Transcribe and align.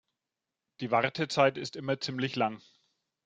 Die 0.79 0.89
Wartezeit 0.89 1.59
ist 1.59 1.75
immer 1.75 1.99
ziemlich 2.01 2.35
lang. 2.35 2.59